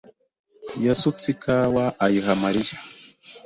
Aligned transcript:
yasutse 0.85 1.25
ikawa 1.33 1.85
ayiha 2.05 2.33
Mariya. 2.43 2.77